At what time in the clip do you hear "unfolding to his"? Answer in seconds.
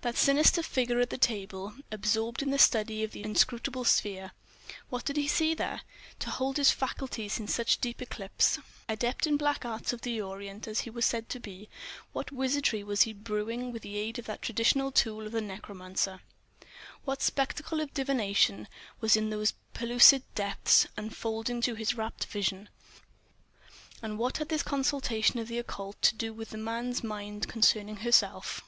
20.96-21.94